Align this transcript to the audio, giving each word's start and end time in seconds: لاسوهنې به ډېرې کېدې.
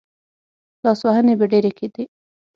لاسوهنې 0.85 1.33
به 1.39 1.45
ډېرې 1.51 1.71
کېدې. 1.79 2.03